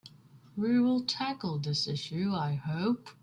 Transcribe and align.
We 0.57 0.79
will 0.81 1.01
tackle 1.03 1.59
this 1.59 1.87
issue, 1.87 2.33
I 2.33 2.55
hope. 2.55 3.11